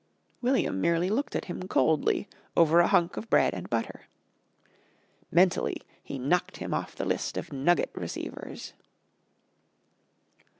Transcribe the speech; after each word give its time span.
William 0.41 0.81
merely 0.81 1.11
looked 1.11 1.35
at 1.35 1.45
him 1.45 1.67
coldly 1.67 2.27
over 2.57 2.79
a 2.79 2.87
hunk 2.87 3.17
of 3.17 3.29
bread 3.29 3.53
and 3.53 3.69
butter. 3.69 4.07
Mentally 5.29 5.79
he 6.01 6.17
knocked 6.17 6.57
him 6.57 6.73
off 6.73 6.95
the 6.95 7.05
list 7.05 7.37
of 7.37 7.53
nugget 7.53 7.91
receivers. 7.93 8.73